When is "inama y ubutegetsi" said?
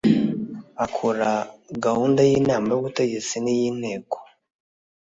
2.39-3.35